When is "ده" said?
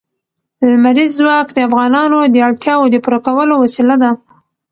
4.03-4.11